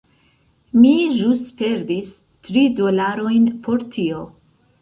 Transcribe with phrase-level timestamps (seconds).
[0.85, 2.09] Mi ĵus perdis
[2.49, 4.27] tri dolarojn por tio.